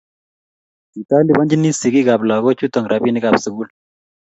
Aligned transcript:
Kitalipanchini 0.93 1.71
sigik 1.79 2.07
ab 2.13 2.21
lagok 2.29 2.57
chutok 2.59 2.85
rabinik 2.91 3.25
ab 3.29 3.35
sukul 3.43 3.67